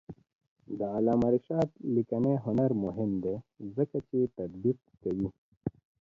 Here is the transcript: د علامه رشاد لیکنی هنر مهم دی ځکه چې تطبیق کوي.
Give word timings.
د 0.77 0.81
علامه 0.95 1.27
رشاد 1.33 1.69
لیکنی 1.95 2.33
هنر 2.45 2.71
مهم 2.83 3.11
دی 3.23 3.35
ځکه 3.75 3.97
چې 4.09 4.17
تطبیق 4.37 4.77
کوي. 5.03 5.29